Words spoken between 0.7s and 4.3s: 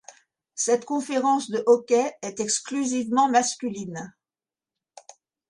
conférence de hockey est exclusivement masculine.